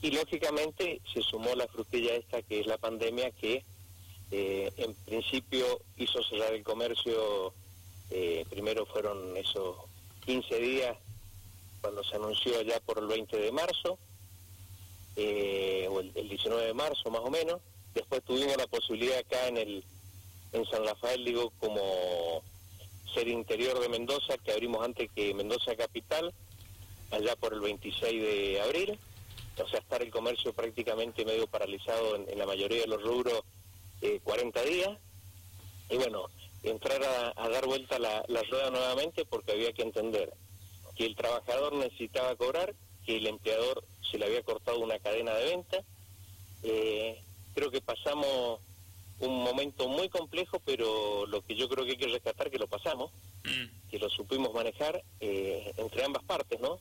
Y 0.00 0.10
lógicamente 0.10 1.00
se 1.12 1.22
sumó 1.22 1.54
la 1.54 1.68
frutilla 1.68 2.14
esta 2.14 2.42
que 2.42 2.60
es 2.60 2.66
la 2.66 2.78
pandemia 2.78 3.30
que 3.30 3.64
en 4.34 4.94
principio 5.04 5.82
hizo 5.98 6.22
cerrar 6.22 6.54
el 6.54 6.64
comercio 6.64 7.52
eh, 8.14 8.44
primero 8.50 8.84
fueron 8.84 9.34
esos 9.38 9.74
15 10.26 10.58
días 10.58 10.98
cuando 11.80 12.04
se 12.04 12.16
anunció 12.16 12.60
ya 12.60 12.78
por 12.80 12.98
el 12.98 13.06
20 13.06 13.38
de 13.38 13.50
marzo, 13.50 13.98
eh, 15.16 15.88
o 15.90 16.00
el, 16.00 16.12
19 16.12 16.66
de 16.66 16.74
marzo 16.74 17.10
más 17.10 17.22
o 17.22 17.30
menos. 17.30 17.60
Después 17.94 18.22
tuvimos 18.22 18.54
la 18.58 18.66
posibilidad 18.66 19.18
acá 19.18 19.48
en 19.48 19.56
el 19.56 19.84
en 20.52 20.66
San 20.66 20.84
Rafael, 20.84 21.24
digo, 21.24 21.50
como 21.58 22.42
ser 23.12 23.28
interior 23.28 23.78
de 23.80 23.88
Mendoza, 23.88 24.38
que 24.38 24.52
abrimos 24.52 24.84
antes 24.84 25.10
que 25.14 25.34
Mendoza 25.34 25.76
Capital, 25.76 26.32
allá 27.10 27.36
por 27.36 27.52
el 27.52 27.60
26 27.60 28.22
de 28.22 28.60
abril. 28.60 28.98
O 29.62 29.68
sea, 29.68 29.80
estar 29.80 30.02
el 30.02 30.10
comercio 30.10 30.52
prácticamente 30.52 31.24
medio 31.24 31.46
paralizado 31.46 32.16
en, 32.16 32.38
la 32.38 32.46
mayoría 32.46 32.80
de 32.80 32.86
los 32.86 33.02
rubros 33.02 33.42
eh, 34.00 34.20
40 34.24 34.62
días. 34.62 34.90
Y 35.90 35.96
bueno, 35.96 36.26
entrar 36.62 37.02
a, 37.36 37.48
dar 37.48 37.66
vuelta 37.66 37.98
la, 37.98 38.24
la 38.28 38.42
rueda 38.42 38.70
nuevamente 38.70 39.24
porque 39.26 39.52
había 39.52 39.72
que 39.72 39.82
entender 39.82 40.32
que 40.96 41.06
el 41.06 41.16
trabajador 41.16 41.74
necesitaba 41.74 42.34
cobrar, 42.36 42.74
que 43.04 43.16
el 43.16 43.26
empleador 43.26 43.84
se 44.10 44.18
le 44.18 44.26
había 44.26 44.42
cortado 44.42 44.78
una 44.80 44.98
cadena 44.98 45.34
de 45.34 45.44
venta. 45.44 45.78
Eh, 46.62 47.20
creo 47.54 47.70
que 47.70 47.80
pasamos 47.80 48.60
un 49.22 49.42
momento 49.42 49.88
muy 49.88 50.08
complejo, 50.08 50.60
pero 50.64 51.26
lo 51.26 51.42
que 51.42 51.54
yo 51.54 51.68
creo 51.68 51.84
que 51.84 51.92
hay 51.92 51.96
que 51.96 52.08
rescatar 52.08 52.50
que 52.50 52.58
lo 52.58 52.66
pasamos, 52.66 53.10
mm. 53.44 53.90
que 53.90 53.98
lo 53.98 54.10
supimos 54.10 54.52
manejar 54.54 55.02
eh, 55.20 55.72
entre 55.76 56.04
ambas 56.04 56.22
partes, 56.24 56.60
¿no? 56.60 56.78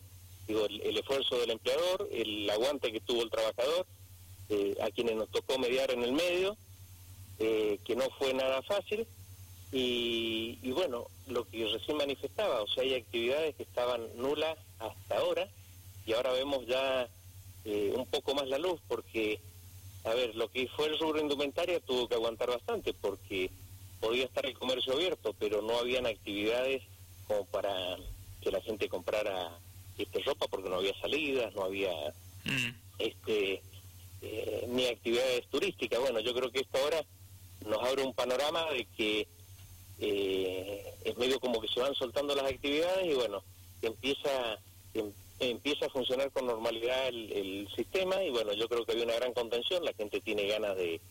Digo, 0.48 0.66
el, 0.66 0.98
esfuerzo 0.98 1.38
del 1.40 1.52
empleador, 1.52 2.10
el 2.12 2.50
aguante 2.50 2.92
que 2.92 3.00
tuvo 3.00 3.24
el 3.24 3.30
trabajador, 3.30 3.86
eh, 4.50 4.76
a 4.82 4.90
quienes 4.90 5.16
nos 5.16 5.30
tocó 5.30 5.58
mediar 5.58 5.92
en 5.92 6.04
el 6.04 6.12
medio, 6.14 6.58
que 7.38 7.96
no 7.96 8.08
fue 8.20 8.36
nada 8.36 8.62
fácil, 8.62 9.08
y, 9.72 10.72
bueno, 10.72 11.08
lo 11.28 11.48
que 11.48 11.66
recién 11.66 11.98
manifestaba, 11.98 12.62
o 12.62 12.68
sea, 12.68 12.84
hay 12.84 12.96
actividades 12.96 13.56
que 13.56 13.64
estaban 13.64 14.02
nulas 14.18 14.58
hasta 14.80 15.18
ahora 15.18 15.48
y 16.06 16.14
ahora 16.14 16.34
vemos 16.34 16.66
ya 16.68 17.08
eh, 17.64 17.94
un 17.96 18.06
poco 18.08 18.34
más 18.36 18.48
la 18.50 18.58
luz 18.58 18.82
porque, 18.88 19.40
a 20.04 20.14
ver, 20.14 20.36
lo 20.36 20.50
que 20.50 20.68
fue 20.68 20.88
el 20.88 20.98
rubro 20.98 21.20
indumentaria 21.20 21.80
tuvo 21.80 22.08
que 22.08 22.16
aguantar 22.16 22.50
bastante 22.50 22.94
porque 22.94 23.52
podía 24.00 24.26
estar 24.26 24.46
el 24.46 24.58
comercio 24.58 24.94
abierto, 24.94 25.36
pero 25.38 25.62
no 25.62 25.78
habían 25.78 26.08
actividades 26.08 26.82
como 27.28 27.46
para 27.46 27.98
que 28.42 28.52
la 28.52 28.62
gente 28.62 28.90
comprara 28.90 29.58
este 29.98 30.20
ropa 30.24 30.48
porque 30.48 30.70
no 30.70 30.78
había 30.78 31.00
salidas, 31.00 31.54
no 31.54 31.64
había 31.64 31.92
mm. 32.46 32.70
este 32.98 33.62
eh, 34.24 34.66
ni 34.70 34.88
actividades 34.88 35.48
turísticas. 35.48 36.00
Bueno, 36.00 36.20
yo 36.20 36.34
creo 36.34 36.52
que 36.52 36.62
esto 36.62 36.78
ahora 36.80 37.04
nos 37.66 37.80
abre 37.88 38.04
un 38.04 38.14
panorama 38.14 38.72
de 38.72 38.86
que 38.98 39.28
eh, 40.00 40.94
es 41.04 41.18
medio 41.18 41.40
como 41.40 41.62
que 41.62 41.68
se 41.68 41.80
van 41.80 41.94
soltando 41.94 42.34
las 42.36 42.52
actividades 42.52 43.06
y 43.06 43.14
bueno, 43.14 43.44
empieza 43.84 44.58
em, 44.96 45.12
empieza 45.50 45.86
a 45.86 45.90
funcionar 45.90 46.32
con 46.32 46.46
normalidad 46.46 47.08
el, 47.08 47.68
sistema 47.76 48.24
y 48.24 48.30
bueno, 48.30 48.54
yo 48.54 48.68
creo 48.68 48.86
que 48.86 48.92
había 48.92 49.06
una 49.06 49.16
gran 49.16 49.34
contención, 49.34 49.84
la 49.84 49.94
gente 49.94 50.22
tiene 50.22 50.48
ganas 50.48 50.76
de, 50.76 51.02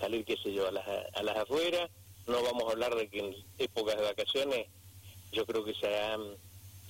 salir, 0.00 0.24
qué 0.24 0.36
sé 0.36 0.52
yo, 0.52 0.68
a 0.68 0.72
las, 0.72 0.86
a 0.86 1.22
las 1.22 1.36
afueras, 1.36 1.90
no 2.26 2.42
vamos 2.42 2.64
a 2.64 2.72
hablar 2.72 2.94
de 2.94 3.08
que 3.08 3.20
en 3.20 3.34
épocas 3.58 3.96
de 3.96 4.02
vacaciones 4.02 4.66
yo 5.32 5.46
creo 5.46 5.64
que 5.64 5.74
se 5.74 5.98
ha, 5.98 6.18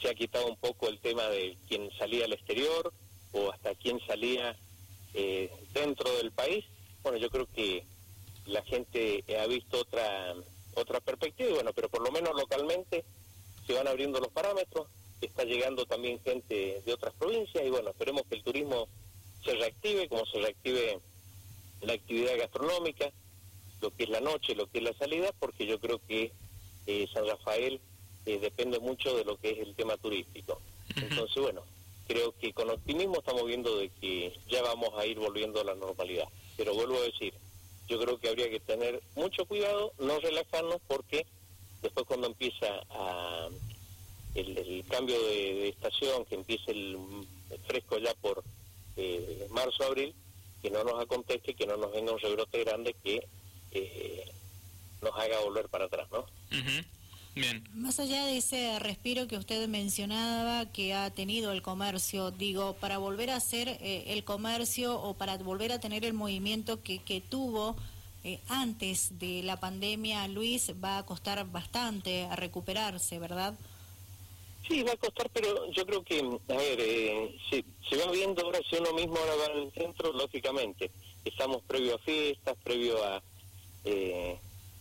se 0.00 0.08
ha 0.08 0.14
quitado 0.14 0.46
un 0.46 0.56
poco 0.56 0.88
el 0.88 0.98
tema 0.98 1.28
de 1.28 1.56
quién 1.68 1.90
salía 1.98 2.24
al 2.24 2.32
exterior 2.32 2.92
o 3.32 3.50
hasta 3.50 3.74
quién 3.74 4.00
salía 4.06 4.56
eh, 5.14 5.50
dentro 5.72 6.10
del 6.16 6.32
país. 6.32 6.64
Bueno, 7.02 7.18
yo 7.18 7.30
creo 7.30 7.46
que 7.46 7.84
la 8.46 8.62
gente 8.62 9.24
ha 9.38 9.46
visto 9.46 9.80
otra 9.80 10.34
otra 10.80 11.00
perspectiva, 11.00 11.54
bueno, 11.54 11.72
pero 11.72 11.88
por 11.88 12.02
lo 12.02 12.10
menos 12.10 12.34
localmente 12.34 13.04
se 13.66 13.74
van 13.74 13.88
abriendo 13.88 14.20
los 14.20 14.30
parámetros, 14.32 14.88
está 15.26 15.44
llegando 15.44 15.86
también 15.86 16.20
gente 16.20 16.82
de 16.84 16.92
otras 16.92 17.14
provincias 17.14 17.64
y 17.64 17.70
bueno, 17.70 17.90
esperemos 17.90 18.22
que 18.28 18.36
el 18.36 18.42
turismo 18.42 18.88
se 19.44 19.54
reactive, 19.54 20.08
como 20.08 20.26
se 20.26 20.38
reactive 20.38 21.00
la 21.80 21.92
actividad 21.92 22.36
gastronómica, 22.38 23.10
lo 23.80 23.90
que 23.90 24.04
es 24.04 24.08
la 24.10 24.20
noche, 24.20 24.54
lo 24.54 24.66
que 24.66 24.78
es 24.78 24.84
la 24.84 24.92
salida, 24.94 25.32
porque 25.38 25.66
yo 25.66 25.78
creo 25.78 26.00
que 26.06 26.32
eh, 26.86 27.06
San 27.12 27.26
Rafael 27.26 27.80
eh, 28.26 28.38
depende 28.38 28.78
mucho 28.80 29.16
de 29.16 29.24
lo 29.24 29.36
que 29.38 29.50
es 29.50 29.58
el 29.58 29.74
tema 29.74 29.96
turístico. 29.96 30.60
Entonces, 30.96 31.42
bueno, 31.42 31.62
creo 32.06 32.34
que 32.38 32.52
con 32.52 32.70
optimismo 32.70 33.18
estamos 33.18 33.44
viendo 33.46 33.76
de 33.76 33.90
que 34.00 34.32
ya 34.48 34.62
vamos 34.62 34.90
a 34.96 35.06
ir 35.06 35.18
volviendo 35.18 35.60
a 35.60 35.64
la 35.64 35.74
normalidad. 35.74 36.26
Pero 36.56 36.74
vuelvo 36.74 36.96
a 36.96 37.02
decir, 37.02 37.34
yo 37.86 38.00
creo 38.00 38.18
que 38.18 38.28
habría 38.28 38.50
que 38.50 38.60
tener 38.60 39.00
mucho 39.14 39.44
cuidado, 39.46 39.92
no 39.98 40.18
relajarnos 40.18 40.78
porque 40.88 41.26
después 41.82 42.06
cuando 42.06 42.26
empieza 42.26 42.66
a 42.90 43.48
el, 44.40 44.84
cambio 44.88 45.18
de, 45.20 45.68
estación, 45.68 46.24
que 46.26 46.36
empiece 46.36 46.70
el, 46.70 46.98
fresco 47.66 47.98
ya 47.98 48.14
por 48.14 48.42
eh, 48.96 49.46
marzo, 49.50 49.84
abril, 49.84 50.14
que 50.62 50.70
no 50.70 50.84
nos 50.84 51.00
acontezca, 51.00 51.52
que 51.52 51.66
no 51.66 51.76
nos 51.76 51.92
venga 51.92 52.12
un 52.12 52.18
rebrote 52.18 52.64
grande 52.64 52.94
que 53.02 53.26
eh, 53.72 54.30
nos 55.02 55.14
haga 55.16 55.40
volver 55.40 55.68
para 55.68 55.86
atrás, 55.86 56.08
¿no? 56.10 56.26
Bien. 57.34 57.62
Más 57.72 58.00
allá 58.00 58.24
de 58.26 58.38
ese 58.38 58.78
respiro 58.80 59.28
que 59.28 59.36
usted 59.36 59.68
mencionaba 59.68 60.66
que 60.72 60.94
ha 60.94 61.10
tenido 61.10 61.52
el 61.52 61.62
comercio, 61.62 62.32
digo, 62.32 62.74
para 62.80 62.98
volver 62.98 63.30
a 63.30 63.36
hacer 63.36 63.68
eh, 63.68 64.04
el 64.08 64.24
comercio 64.24 65.00
o 65.00 65.14
para 65.14 65.36
volver 65.38 65.70
a 65.70 65.78
tener 65.78 66.04
el 66.04 66.14
movimiento 66.14 66.82
que, 66.82 66.98
que 66.98 67.20
tuvo 67.20 67.76
eh, 68.24 68.40
antes 68.48 69.18
de 69.18 69.42
la 69.42 69.60
pandemia, 69.60 70.26
Luis, 70.26 70.72
va 70.82 70.98
a 70.98 71.06
costar 71.06 71.48
bastante 71.50 72.24
a 72.24 72.34
recuperarse, 72.34 73.18
¿verdad? 73.18 73.54
Sí, 74.66 74.82
va 74.82 74.92
a 74.92 74.96
costar, 74.96 75.30
pero 75.32 75.70
yo 75.70 75.86
creo 75.86 76.02
que, 76.02 76.18
a 76.20 76.56
ver, 76.56 76.80
eh, 76.80 77.38
se, 77.48 77.96
va 77.96 78.10
viendo 78.10 78.42
ahora, 78.42 78.60
si 78.68 78.76
uno 78.76 78.92
mismo 78.92 79.16
ahora 79.16 79.34
va 79.36 79.46
al 79.46 79.72
centro, 79.72 80.12
lógicamente, 80.12 80.90
estamos 81.24 81.62
previo 81.62 81.94
a 81.94 81.98
fiestas, 81.98 82.56
previo 82.62 83.02
a, 83.02 83.22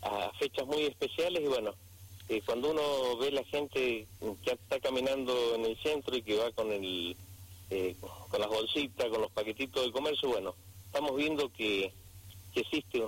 a 0.01 0.31
fechas 0.39 0.65
muy 0.65 0.83
especiales 0.83 1.41
y 1.41 1.47
bueno, 1.47 1.73
eh, 2.29 2.41
cuando 2.45 2.71
uno 2.71 3.17
ve 3.17 3.31
la 3.31 3.43
gente 3.45 4.05
que 4.43 4.51
está 4.51 4.79
caminando 4.81 5.55
en 5.55 5.65
el 5.65 5.77
centro 5.77 6.15
y 6.15 6.21
que 6.21 6.35
va 6.35 6.51
con 6.51 6.71
el 6.71 7.15
eh, 7.69 7.95
con 8.29 8.39
las 8.39 8.49
bolsitas, 8.49 9.07
con 9.07 9.21
los 9.21 9.31
paquetitos 9.31 9.85
de 9.85 9.91
comercio, 9.91 10.29
bueno, 10.29 10.53
estamos 10.85 11.15
viendo 11.15 11.51
que, 11.51 11.91
existe 12.55 13.03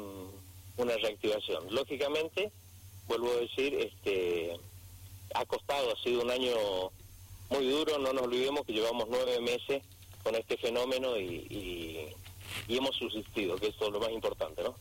una 0.78 0.96
reactivación. 0.98 1.74
Lógicamente, 1.74 2.52
vuelvo 3.08 3.32
a 3.32 3.38
decir, 3.38 3.74
este 3.74 4.60
ha 5.34 5.46
costado, 5.46 5.94
ha 5.94 6.04
sido 6.04 6.22
un 6.22 6.32
año 6.32 6.52
muy 7.50 7.68
duro, 7.68 7.98
no 7.98 8.14
nos 8.14 8.24
olvidemos 8.24 8.66
que 8.66 8.74
llevamos 8.74 9.08
nueve 9.10 9.40
meses 9.42 9.84
con 10.24 10.36
este 10.36 10.58
fenómeno 10.58 11.18
y, 11.18 12.14
y, 12.68 12.78
hemos 12.78 12.96
subsistido, 12.96 13.56
que 13.58 13.68
eso 13.68 13.88
es 13.88 13.92
lo 13.92 14.00
más 14.00 14.12
importante, 14.12 14.64
¿no? 14.64 14.76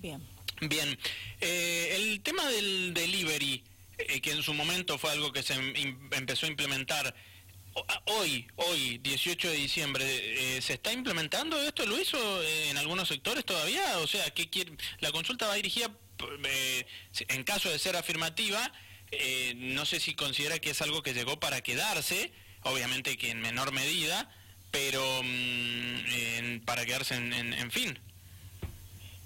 Bien. 0.00 0.20
Bien, 0.60 0.98
eh, 1.40 1.96
el 1.96 2.20
tema 2.22 2.48
del 2.48 2.94
delivery, 2.94 3.62
eh, 3.98 4.20
que 4.20 4.30
en 4.30 4.42
su 4.42 4.54
momento 4.54 4.98
fue 4.98 5.10
algo 5.10 5.32
que 5.32 5.42
se 5.42 5.54
empezó 5.54 6.46
a 6.46 6.48
implementar, 6.48 7.14
hoy, 8.06 8.46
hoy, 8.56 8.98
18 8.98 9.48
de 9.48 9.56
diciembre, 9.56 10.04
eh, 10.06 10.62
¿se 10.62 10.74
está 10.74 10.92
implementando 10.92 11.60
esto, 11.60 11.84
Luis, 11.86 12.14
o 12.14 12.42
en 12.42 12.78
algunos 12.78 13.08
sectores 13.08 13.44
todavía? 13.44 13.98
O 13.98 14.06
sea, 14.06 14.30
¿qué 14.30 14.48
quiere? 14.48 14.72
la 15.00 15.10
consulta 15.10 15.48
va 15.48 15.54
dirigida, 15.54 15.90
en 17.28 17.44
caso 17.44 17.68
de 17.68 17.78
ser 17.78 17.96
afirmativa, 17.96 18.72
no 19.56 19.86
sé 19.86 20.00
si 20.00 20.14
considera 20.14 20.58
que 20.58 20.70
es 20.70 20.82
algo 20.82 21.02
que 21.02 21.14
llegó 21.14 21.38
para 21.38 21.60
quedarse, 21.60 22.32
obviamente 22.62 23.16
que 23.16 23.30
en 23.30 23.40
menor 23.40 23.72
medida, 23.72 24.30
pero 24.70 25.02
mm, 25.22 26.60
para 26.64 26.84
quedarse 26.84 27.14
en 27.14 27.70
fin. 27.70 27.98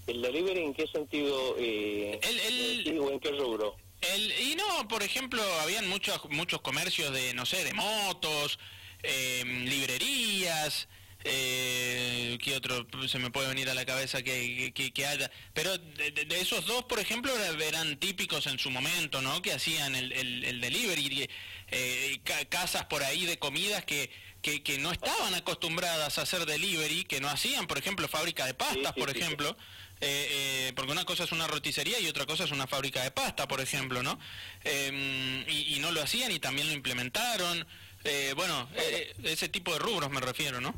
¿El 0.08 0.22
delivery 0.22 0.64
en 0.64 0.74
qué 0.74 0.86
sentido? 0.86 1.54
Eh, 1.58 2.18
el, 2.22 2.98
¿O 2.98 3.10
en 3.10 3.20
qué 3.20 3.30
rubro? 3.32 3.76
El, 4.00 4.32
y 4.40 4.56
no, 4.56 4.88
por 4.88 5.02
ejemplo, 5.02 5.42
habían 5.60 5.86
muchos 5.86 6.18
muchos 6.30 6.62
comercios 6.62 7.12
de, 7.12 7.34
no 7.34 7.44
sé, 7.44 7.62
de 7.62 7.74
motos, 7.74 8.58
em, 9.02 9.66
librerías, 9.66 10.88
eh, 11.28 12.38
¿qué 12.42 12.56
otro 12.56 12.86
se 13.06 13.18
me 13.18 13.30
puede 13.30 13.48
venir 13.48 13.68
a 13.70 13.74
la 13.74 13.84
cabeza 13.84 14.22
que, 14.22 14.72
que, 14.72 15.06
haya? 15.06 15.30
Pero 15.52 15.76
de, 15.76 16.26
esos 16.40 16.66
dos, 16.66 16.84
por 16.84 16.98
ejemplo, 16.98 17.32
eran 17.60 17.98
típicos 17.98 18.46
en 18.46 18.58
su 18.58 18.70
momento, 18.70 19.22
¿no? 19.22 19.40
Que 19.42 19.52
hacían 19.52 19.94
el, 19.94 20.12
el, 20.12 20.60
delivery, 20.60 21.28
eh, 21.70 22.20
casas 22.48 22.86
por 22.86 23.02
ahí 23.02 23.26
de 23.26 23.38
comidas 23.38 23.84
que, 23.84 24.10
que, 24.42 24.62
que, 24.62 24.78
no 24.78 24.90
estaban 24.90 25.34
acostumbradas 25.34 26.18
a 26.18 26.22
hacer 26.22 26.46
delivery, 26.46 27.04
que 27.04 27.20
no 27.20 27.28
hacían, 27.28 27.66
por 27.66 27.78
ejemplo, 27.78 28.08
fábrica 28.08 28.46
de 28.46 28.54
pastas, 28.54 28.92
por 28.94 29.10
ejemplo. 29.10 29.56
Eh, 30.00 30.68
eh, 30.68 30.72
porque 30.76 30.92
una 30.92 31.04
cosa 31.04 31.24
es 31.24 31.32
una 31.32 31.48
roticería 31.48 31.98
y 31.98 32.06
otra 32.06 32.24
cosa 32.24 32.44
es 32.44 32.52
una 32.52 32.66
fábrica 32.66 33.02
de 33.02 33.10
pasta, 33.10 33.48
por 33.48 33.60
ejemplo, 33.60 34.02
¿no? 34.02 34.18
Em, 34.62 35.44
y, 35.48 35.78
no 35.80 35.90
lo 35.90 36.02
hacían 36.02 36.30
y 36.30 36.38
también 36.38 36.68
lo 36.68 36.72
implementaron. 36.72 37.66
Eh, 38.04 38.32
bueno, 38.36 38.68
ese 39.24 39.48
tipo 39.48 39.72
de 39.72 39.80
rubros 39.80 40.10
me 40.10 40.20
refiero, 40.20 40.60
¿no? 40.60 40.74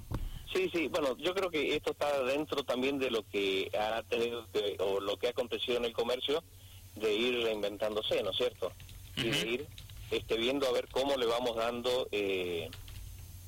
Sí, 0.52 0.68
sí, 0.72 0.88
bueno, 0.88 1.16
yo 1.18 1.32
creo 1.34 1.50
que 1.50 1.76
esto 1.76 1.92
está 1.92 2.22
dentro 2.24 2.64
también 2.64 2.98
de 2.98 3.10
lo 3.10 3.22
que 3.28 3.70
ha 3.78 4.02
tenido 4.02 4.44
o 4.80 5.00
lo 5.00 5.16
que 5.16 5.28
ha 5.28 5.30
acontecido 5.30 5.78
en 5.78 5.84
el 5.84 5.92
comercio, 5.92 6.42
de 6.96 7.14
ir 7.14 7.42
reinventándose, 7.44 8.22
¿no 8.22 8.30
es 8.30 8.36
cierto? 8.36 8.72
Y 9.16 9.30
de 9.30 9.48
ir 9.48 9.66
este, 10.10 10.36
viendo 10.36 10.66
a 10.66 10.72
ver 10.72 10.88
cómo 10.88 11.16
le 11.16 11.26
vamos 11.26 11.56
dando, 11.56 12.08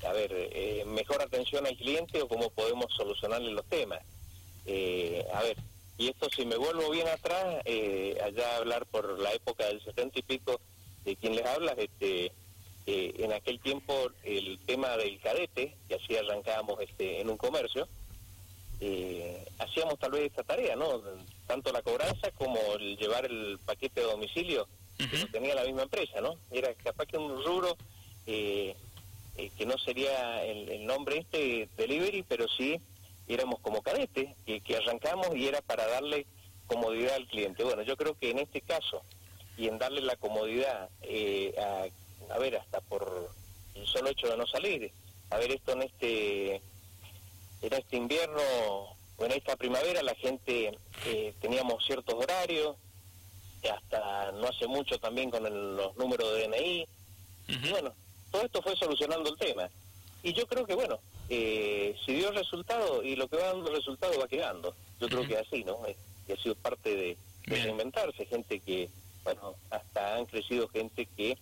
a 0.07 0.13
ver, 0.13 0.85
mejor 0.85 1.21
atención 1.21 1.65
al 1.67 1.75
cliente 1.75 2.21
o 2.21 2.27
cómo 2.27 2.49
podemos 2.51 2.93
solucionarle 2.95 3.51
los 3.51 3.65
temas. 3.65 3.99
Eh, 4.65 5.25
a 5.33 5.43
ver, 5.43 5.57
y 5.97 6.07
esto 6.07 6.29
si 6.29 6.45
me 6.45 6.55
vuelvo 6.55 6.89
bien 6.89 7.07
atrás, 7.07 7.61
eh, 7.65 8.17
allá 8.23 8.57
hablar 8.57 8.85
por 8.85 9.19
la 9.19 9.33
época 9.33 9.65
del 9.65 9.83
setenta 9.83 10.19
y 10.19 10.23
pico, 10.23 10.59
de 11.03 11.15
quien 11.17 11.35
les 11.35 11.45
habla, 11.45 11.73
este, 11.73 12.31
eh, 12.85 13.13
en 13.19 13.33
aquel 13.33 13.59
tiempo 13.59 13.93
el 14.23 14.59
tema 14.65 14.97
del 14.97 15.19
cadete, 15.19 15.75
que 15.87 15.95
así 15.95 16.15
arrancábamos 16.15 16.79
este, 16.81 17.21
en 17.21 17.29
un 17.29 17.37
comercio, 17.37 17.87
hacía 18.79 19.45
hacíamos 19.59 19.97
tal 19.99 20.11
vez 20.11 20.23
esta 20.23 20.43
tarea, 20.43 20.75
¿no? 20.75 21.01
Tanto 21.47 21.71
la 21.71 21.81
cobranza 21.81 22.31
como 22.31 22.59
el 22.75 22.97
llevar 22.97 23.25
el 23.25 23.57
paquete 23.65 24.01
a 24.01 24.05
domicilio, 24.05 24.67
que 24.97 25.25
tenía 25.31 25.55
la 25.55 25.63
misma 25.63 25.83
empresa, 25.83 26.19
¿no? 26.21 26.35
Era 26.51 26.73
capaz 26.75 27.05
que 27.05 27.17
un 27.17 27.43
rubro 27.43 27.77
eh, 28.25 28.75
eh, 29.37 29.51
que 29.57 29.65
no 29.65 29.77
sería 29.77 30.43
el, 30.45 30.85
nombre 30.85 31.17
este 31.17 31.67
delivery, 31.77 32.23
pero 32.23 32.47
sí 32.47 32.79
éramos 33.27 33.59
como 33.61 33.81
cadetes, 33.81 34.35
que, 34.45 34.61
que 34.61 34.77
arrancamos 34.77 35.35
y 35.35 35.47
era 35.47 35.61
para 35.61 35.87
darle 35.87 36.25
comodidad 36.67 37.15
al 37.15 37.27
cliente. 37.27 37.63
Bueno, 37.63 37.81
yo 37.83 37.97
creo 37.97 38.17
que 38.17 38.31
en 38.31 38.39
este 38.39 38.61
caso, 38.61 39.01
y 39.57 39.67
en 39.67 39.77
darle 39.77 40.01
la 40.01 40.15
comodidad 40.17 40.89
eh, 41.01 41.53
a, 41.57 41.87
a 42.29 42.37
ver, 42.37 42.57
hasta 42.57 42.81
por 42.81 43.29
el 43.75 43.87
solo 43.87 44.09
hecho 44.09 44.27
de 44.27 44.37
no 44.37 44.47
salir, 44.47 44.91
a 45.29 45.37
ver 45.37 45.51
esto 45.51 45.71
en 45.71 45.83
este 45.83 46.55
en 46.55 47.73
este 47.73 47.95
invierno 47.95 48.41
o 49.17 49.25
en 49.25 49.31
esta 49.31 49.55
primavera 49.55 50.03
la 50.03 50.15
gente 50.15 50.77
eh, 51.05 51.33
teníamos 51.39 51.83
ciertos 51.85 52.13
horarios 52.13 52.75
hasta 53.71 54.31
no 54.33 54.47
hace 54.47 54.67
mucho 54.67 54.99
también 54.99 55.31
con 55.31 55.43
los 55.77 55.95
números 55.95 56.33
de 56.33 56.47
DNI 56.47 56.87
y 57.47 57.69
bueno 57.69 57.93
todo 58.31 58.43
esto 58.43 58.61
fue 58.61 58.75
solucionando 58.75 59.29
el 59.29 59.37
tema. 59.37 59.69
Y 60.23 60.33
yo 60.33 60.45
creo 60.47 60.65
que 60.65 60.75
bueno 60.75 60.99
eh, 61.29 61.95
si 62.05 62.13
dio 62.13 62.31
resultado 62.31 63.01
y 63.03 63.15
lo 63.15 63.27
que 63.27 63.37
va 63.37 63.47
dando 63.47 63.71
resultado 63.71 64.19
va 64.19 64.27
quedando. 64.27 64.75
Yo 64.99 65.07
creo 65.07 65.27
que 65.27 65.37
así 65.37 65.63
no 65.63 65.79
y 66.27 66.31
ha 66.31 66.37
sido 66.37 66.55
parte 66.55 66.95
de, 66.95 67.17
de 67.47 67.63
reinventarse 67.63 68.25
gente 68.25 68.59
que 68.59 68.89
bueno 69.23 69.55
hasta 69.69 70.15
han 70.15 70.25
crecido 70.25 70.67
gente 70.67 71.07
que 71.17 71.37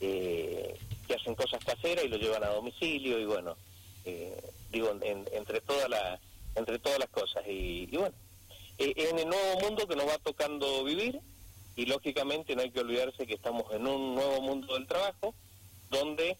eh, 0.00 0.78
que 1.06 1.14
hacen 1.14 1.34
cosas 1.34 1.64
caseras 1.64 2.04
y 2.04 2.08
lo 2.08 2.16
llevan 2.16 2.44
a 2.44 2.48
domicilio 2.48 3.18
y 3.18 3.24
bueno, 3.24 3.56
eh, 4.04 4.36
digo, 4.70 4.90
entre, 5.02 5.60
todas 5.60 5.88
las 5.88 6.20
entre 6.54 6.78
todas 6.78 6.98
las 6.98 7.08
cosas. 7.08 7.44
Y, 7.48 7.86
bueno, 7.96 8.14
eh, 8.78 8.94
en 8.96 9.18
el 9.18 9.28
nuevo 9.28 9.60
mundo 9.60 9.86
que 9.86 9.96
nos 9.96 10.06
va 10.06 10.18
tocando 10.18 10.84
vivir 10.84 11.20
y 11.76 11.86
lógicamente 11.86 12.54
no 12.54 12.62
hay 12.62 12.70
que 12.70 12.80
olvidarse 12.80 13.26
que 13.26 13.34
estamos 13.34 13.64
en 13.72 13.86
un 13.86 14.14
nuevo 14.14 14.40
mundo 14.40 14.74
del 14.74 14.86
trabajo 14.86 15.34
donde 15.90 16.36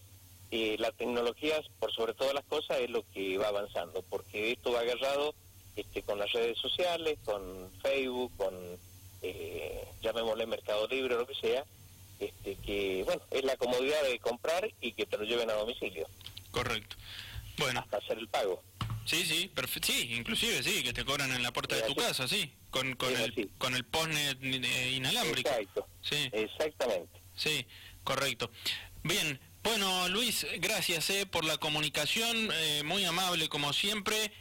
eh, 0.51 0.77
la 0.79 0.93
tecnología, 0.93 1.61
por 1.81 1.93
sobre 1.93 2.15
todas 2.15 2.35
las 2.35 2.45
cosas, 2.45 2.79
es 2.79 2.91
lo 2.91 3.05
que 3.13 3.39
va 3.39 3.49
avanzando, 3.49 4.03
porque 4.09 4.53
esto 4.53 4.73
va 4.73 4.81
agarrado 4.81 5.35
este, 5.75 6.03
con 6.03 6.19
las 6.19 6.31
redes 6.33 6.59
sociales, 6.59 7.19
con 7.25 7.43
Facebook, 7.83 8.31
con, 8.37 8.55
eh, 9.23 9.85
llamémosle 10.01 10.47
Mercado 10.47 10.87
Libre 10.87 11.17
o 11.17 11.19
lo 11.19 11.27
que 11.27 11.35
sea, 11.35 11.65
este, 12.21 12.57
que 12.57 13.03
bueno, 13.05 13.23
es 13.31 13.45
la 13.45 13.57
comodidad 13.57 14.03
de 14.05 14.19
comprar 14.19 14.71
y 14.81 14.93
que 14.93 15.07
te 15.07 15.17
lo 15.17 15.25
lleven 15.25 15.51
a 15.51 15.55
domicilio. 15.55 16.07
Correcto. 16.51 16.97
Bueno. 17.59 17.81
Hasta 17.81 17.99
hacer 17.99 18.19
el 18.19 18.29
pago. 18.29 18.63
Sí, 19.05 19.25
sí, 19.27 19.51
sí, 19.83 20.15
inclusive 20.15 20.63
sí, 20.63 20.83
que 20.83 20.95
te 20.95 21.05
cobran 21.05 21.31
en 21.33 21.43
la 21.43 21.53
puerta 21.53 21.77
de 21.77 21.83
tu 21.83 21.95
casa, 21.95 22.27
sí, 22.27 22.51
con, 22.71 22.95
con, 22.97 23.15
el, 23.15 23.51
con 23.59 23.75
el 23.75 23.85
postnet 23.85 24.39
eh, 24.43 24.93
inalámbrico. 24.93 25.51
Exacto. 25.51 25.87
Sí. 26.01 26.31
Exactamente. 26.33 27.21
Sí, 27.37 27.67
correcto. 28.03 28.51
Bien, 29.03 29.39
bueno, 29.63 30.09
Luis, 30.09 30.47
gracias 30.59 31.11
eh, 31.11 31.27
por 31.27 31.45
la 31.45 31.59
comunicación, 31.59 32.51
eh, 32.53 32.83
muy 32.85 33.05
amable 33.05 33.49
como 33.49 33.73
siempre. 33.75 34.33